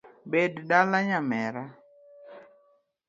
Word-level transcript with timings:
Bed 0.31 0.53
dala 0.69 0.99
nyamera 1.07 1.63